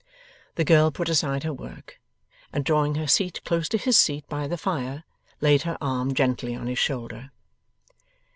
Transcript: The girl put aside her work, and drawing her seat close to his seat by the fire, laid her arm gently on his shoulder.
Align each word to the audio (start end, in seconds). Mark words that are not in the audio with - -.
The 0.55 0.63
girl 0.65 0.89
put 0.89 1.09
aside 1.09 1.43
her 1.43 1.53
work, 1.53 2.01
and 2.51 2.65
drawing 2.65 2.95
her 2.95 3.05
seat 3.05 3.39
close 3.45 3.69
to 3.69 3.77
his 3.77 3.99
seat 3.99 4.27
by 4.27 4.47
the 4.47 4.57
fire, 4.57 5.03
laid 5.41 5.61
her 5.61 5.77
arm 5.79 6.15
gently 6.15 6.55
on 6.55 6.65
his 6.65 6.79
shoulder. 6.79 7.29